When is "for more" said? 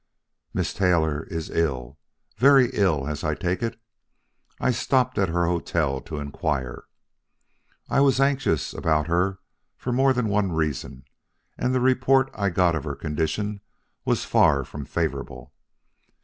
9.77-10.11